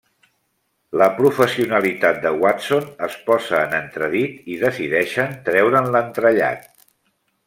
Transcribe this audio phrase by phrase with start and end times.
[0.99, 6.67] La professionalitat de Watson es posa en entredit, i decideixen treure'n l'entrellat.